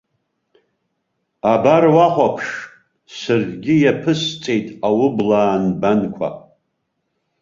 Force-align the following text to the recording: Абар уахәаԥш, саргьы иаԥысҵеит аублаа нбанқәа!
Абар 1.53 1.83
уахәаԥш, 1.95 2.47
саргьы 3.19 3.75
иаԥысҵеит 3.79 4.67
аублаа 4.87 5.55
нбанқәа! 5.65 6.29